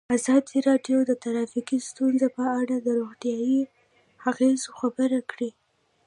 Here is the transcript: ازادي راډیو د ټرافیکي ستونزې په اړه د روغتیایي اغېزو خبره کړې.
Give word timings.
ازادي 0.17 0.57
راډیو 0.69 0.97
د 1.05 1.11
ټرافیکي 1.23 1.77
ستونزې 1.89 2.29
په 2.37 2.43
اړه 2.59 2.75
د 2.81 2.87
روغتیایي 2.99 3.61
اغېزو 4.29 4.69
خبره 4.79 5.19
کړې. 5.31 5.49